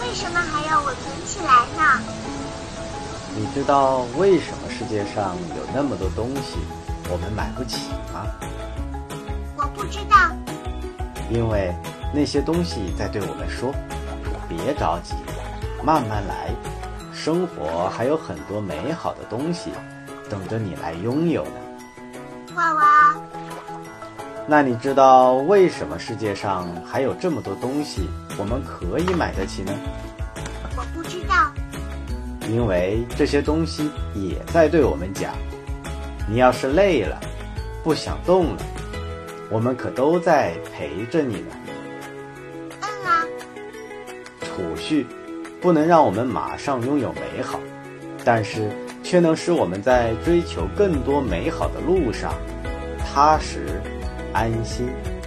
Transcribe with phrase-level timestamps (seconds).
[0.00, 2.00] 为什么还要我存起来呢？
[3.36, 6.58] 你知道为什么世界上有那么多东西
[7.10, 8.26] 我们买不起吗？
[9.56, 10.16] 我不知道。
[11.30, 11.72] 因为
[12.12, 13.72] 那些东西在对我们说
[14.48, 15.14] ：“别着急，
[15.84, 16.50] 慢慢来，
[17.14, 19.70] 生活还有很多美好的东西
[20.28, 21.60] 等着你来拥有呢。”
[22.56, 23.14] 娃娃，
[24.50, 29.72] 那你知道为什么世界上还有这么多东西我们可以买得起呢？
[30.76, 31.52] 我不知道。
[32.48, 35.32] 因为这些东西也在对我们讲
[36.28, 37.20] ：“你要是累了，
[37.84, 38.62] 不想动了。”
[39.52, 41.54] 我们可都在陪着你呢。
[42.80, 43.24] 嗯啊。
[44.40, 45.06] 储蓄
[45.60, 47.60] 不能让我们马上拥有美好，
[48.24, 48.68] 但是
[49.04, 52.34] 却能使我们在追求更多美好的路上
[52.98, 53.80] 踏实
[54.32, 55.19] 安心。